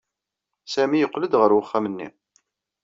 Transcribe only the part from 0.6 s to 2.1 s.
Sami yeqqel-d ɣer uxxam-nni.